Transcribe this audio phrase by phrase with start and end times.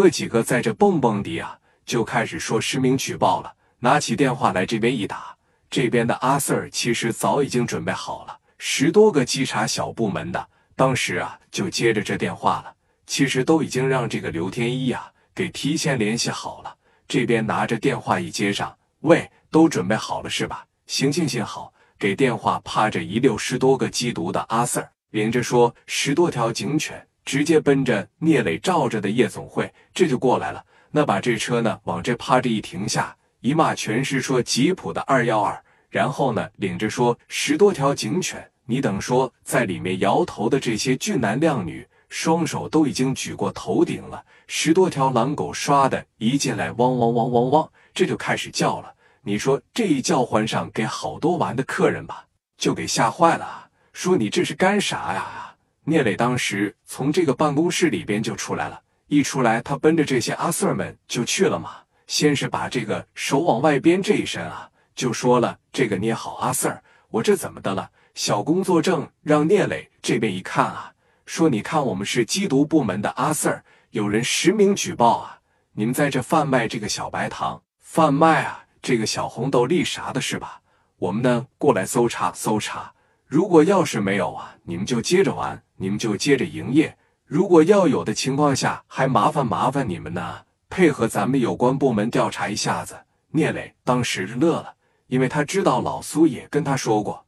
[0.00, 3.52] 哥几个在这蹦蹦迪啊，就开始说实名举报了。
[3.80, 5.36] 拿起电话来这边一打，
[5.68, 12.72] 这边的阿 Sir 其实早已经准备好了，十多个稽查小部门的，当时啊就接着这电话了。
[13.08, 16.72] 其实都已经让这个刘天一啊给提前联系好了。
[17.08, 20.64] 这边拿着电话一接上，喂，都准备好了是吧？
[20.86, 21.74] 行行行，好。
[21.98, 30.64] 给电话趴着一溜十多个缉毒的阿 Sir，领着说十多条警犬，直接奔着聂磊罩着的夜总会这就过来了。
[30.90, 44.24] 那把这车呢往这趴着一停下，一骂全是说吉普的二幺二，然后呢领着说十多条警犬，你等说在里面摇头的这些俊男靓女，双手都已经举过头顶了。
[44.46, 48.94] 十多条狼狗刷的一进来，汪汪汪汪汪，这就开始叫了。
[49.20, 52.24] 你说这一叫唤上，给好多玩的客人吧，
[52.56, 53.68] 就给吓坏了。
[53.92, 55.47] 说你这是干啥呀？
[55.88, 61.70] 聂磊当时从这个办公室里边就出来了，一出来他奔着这些阿 Sir 们就去了嘛。
[62.06, 67.90] 先是把这个手往外边这一伸啊，就说了：“这个捏好阿 Sir，我这怎么的了？
[68.14, 70.92] 小工作证让聂磊这边一看啊，
[71.24, 75.40] 说你看我们是缉毒部门的阿 Sir，有人实名举报啊，
[75.72, 80.60] 你们在这贩卖这个小白糖，贩卖啊。”这个小红豆粒啥的是吧？
[80.98, 82.92] 我们呢过来搜查搜查。
[83.28, 86.96] 如果要是没有啊，你们就接着玩，你们就接着营业。
[87.26, 90.38] 如果要有的情况下，还麻烦麻烦你们呢，
[90.70, 92.96] 配合咱们有关部门调查一下子。
[93.32, 94.74] 聂磊当时乐了，
[95.08, 97.26] 因为他知道老苏也跟他说过，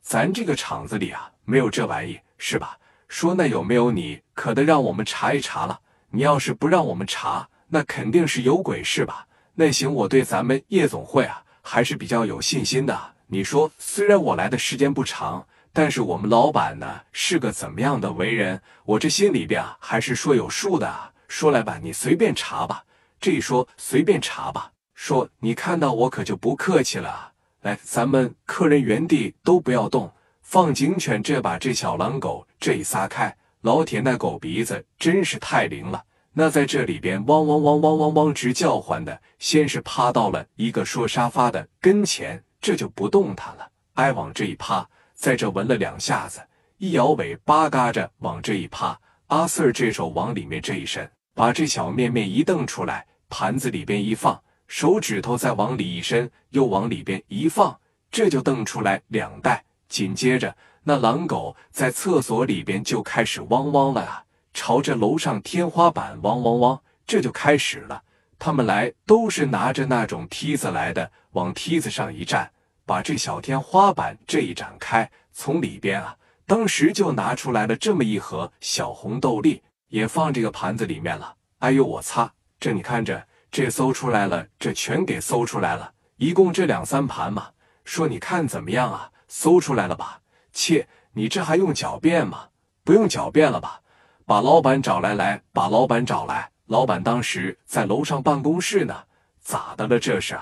[0.00, 2.78] 咱这个厂子里啊没有这玩意，是吧？
[3.08, 5.80] 说那有没有你可得让我们查一查了。
[6.10, 9.26] 你要是不让我们查，那肯定是有鬼，是吧？
[9.54, 13.13] 那行，我对咱们夜总会啊还是比较有信心的。
[13.26, 21.12] 你说，虽然我来的时间不长，但是我们老板呢是个怎么样的为人，我这心里边啊还是说有数的。
[21.26, 22.84] 说来吧，你随便查吧。
[23.18, 27.32] 这一说随便查吧，说你看到我可就不客气了。
[27.62, 30.12] 来，咱们客人原地都不要动，
[30.42, 36.04] 放警犬这把这小狼狗这一撒开，老铁那狗鼻子真是太灵了。
[36.34, 46.40] 那在这里边汪汪汪汪汪汪直叫唤的，先是趴到了一个说沙发的跟前，这就不动弹了，挨往这一趴，在这闻了两下子，
[46.78, 57.78] 一摇尾巴嘎着往这一趴，阿 Sir 这手往里面这一伸，把这小面面一瞪出来，盘子里边一放，手指头再往里一伸，又往里边一放，
[58.10, 64.24] 这就瞪出来两袋，紧接着那狼狗在厕所里边就开始汪汪了啊！
[64.54, 68.02] 朝着楼上天花板汪汪汪，这就开始了。
[68.38, 72.50] 他们来都是拿着那种梯子来的，往梯子上一站，
[72.84, 81.34] 把这小天花板这一展开，从里边啊，当时就拿出来了这么一盒小红豆粒，也放这个盘子里面了。
[81.60, 82.30] 哎呦我擦，
[82.60, 87.48] 这你看着，这搜出来了，这全给搜出来了，一共这两三盘嘛。
[87.84, 89.10] 说你看怎么样啊？
[89.28, 90.20] 搜出来了吧？
[90.52, 92.48] 切，你这还用狡辩吗？
[92.84, 93.80] 不用狡辩了吧？
[94.26, 96.50] 把老板找来，来把老板找来。
[96.66, 99.04] 老板当时在楼上办公室呢，
[99.40, 99.98] 咋的了？
[99.98, 100.38] 这是，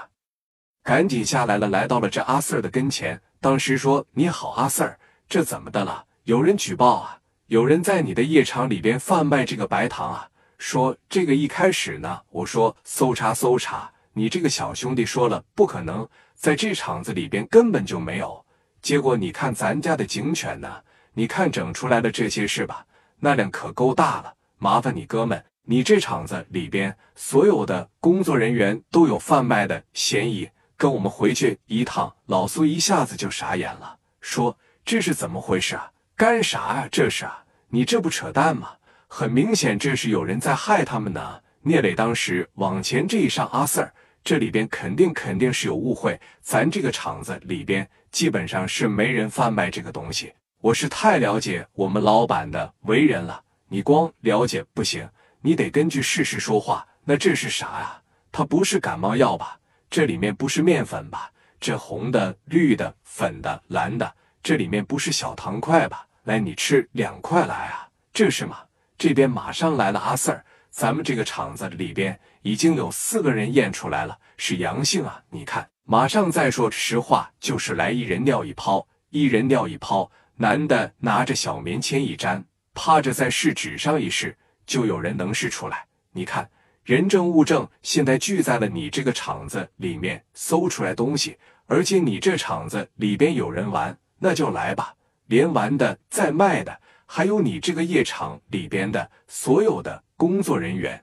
[0.83, 3.21] 赶紧下来了，来到了这阿 Sir 的跟前。
[3.41, 4.97] 当时说：“你好，阿 Sir，
[5.29, 6.05] 这怎么的了？
[6.23, 10.29] 有人举报啊，有人在你的夜场里边贩卖这个白糖啊。
[10.59, 18.45] 说这个一开始呢，我说搜查搜查，你这个小兄弟说了不可能，在这厂子里边根本就没有。
[18.81, 20.83] 结果你看咱家的警犬呢，
[21.15, 22.87] 你看整出来的这些是吧？”
[23.19, 32.13] 那量可够大了，麻烦你哥们，你这厂子里边所有的工作人员都有贩卖的嫌疑，跟我们回去一趟。
[32.27, 35.93] 老苏一下子就傻眼了，说这是怎么回事啊？
[36.17, 36.89] 干啥呀？
[36.91, 37.45] 这是啊？
[37.69, 38.71] 你这不扯淡吗？
[39.07, 41.41] 很明显这是有人在害他们呢。
[41.63, 43.89] 聂磊当时往前这一上，阿 Sir，
[44.25, 50.33] 这里边肯定肯定是有误会，咱这个厂子里边基本上是没人贩卖这个东西。
[50.61, 55.09] 我是太了解我们老板的为人了，你光了解不行，
[55.43, 56.87] 你得根据事实说话。
[57.05, 58.01] 那这是啥呀？
[58.31, 59.59] 它不是感冒药吧？
[59.91, 61.31] 这里面不是面粉吧？
[61.61, 66.07] 这红的、绿的、粉的、蓝的，这里面不是小糖块吧？
[66.25, 67.89] 来，你吃两块来啊！
[68.13, 68.59] 这是吗？
[68.97, 70.41] 这边马上来了，阿 Sir，
[70.71, 75.21] 咱们这个厂子里边已经有四个人验出来了，是阳性啊！
[75.31, 80.11] 你看，马上再说实话，就是来一人尿一泡，一人尿一泡。
[80.37, 84.37] 男的拿着小棉签一粘，趴着在试纸上一试，
[84.67, 85.85] 就有人能试出来。
[86.13, 86.49] 你看，
[86.85, 94.95] 人证物证现在聚在了你这个厂子里面，搜出来东西，而且你这厂子里边有人玩，那就来吧，
[95.27, 101.03] 连玩的、在卖的，还有你这个夜场里边的所有的工作人员。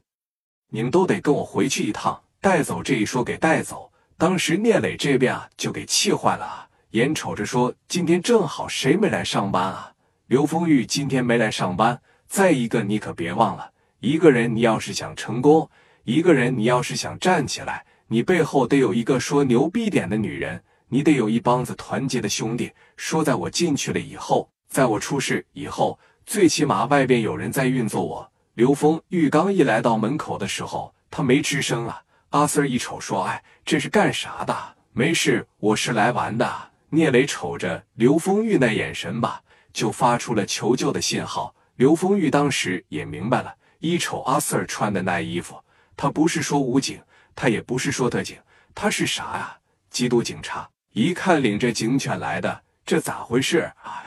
[0.69, 2.21] 你们都得跟我回去一趟。
[2.41, 9.91] 带走这一说给带走，当时聂磊这边啊就给气坏了啊，眼瞅着说今天正好谁没来上班啊？
[10.27, 11.99] 刘丰玉今天没来上班。
[12.29, 13.71] 再一个，你可别忘了，
[14.01, 15.67] 一个人你要是想成功，
[16.03, 22.71] 一个人你要是想站起来，你背后得有一个说牛逼点的女人，你得有一帮子团结的兄弟。
[22.95, 28.31] 说在我进去了以后，在我出事以后，最起码外边有人在运作我。
[28.53, 31.99] 刘峰玉刚一来到门口的时候，他没吱声啊。
[32.29, 34.55] 阿 Sir 一瞅说：“哎，这是干啥的？
[34.93, 36.47] 没事，我是来玩的。”
[36.91, 39.41] 聂磊瞅着刘峰玉那眼神吧，
[39.73, 41.55] 就发出了求救的信号。
[41.79, 45.57] 刘丰玉当时也明白了，一瞅阿 Sir 穿的那衣服，
[45.95, 47.01] 他不是说武警，
[47.33, 48.37] 他也不是说特警，
[48.75, 49.57] 他是啥呀？
[49.89, 50.69] 缉毒警察。
[50.91, 54.03] 一看领着警犬来的，这咋回事啊？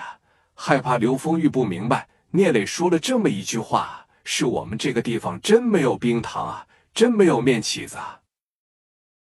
[0.53, 8.21] 害怕刘丰玉不明白，聂磊说了这么一句话：“是我们这个地方真没有冰糖啊，真没有面起子啊。”